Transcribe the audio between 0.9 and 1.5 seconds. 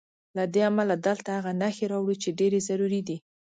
دلته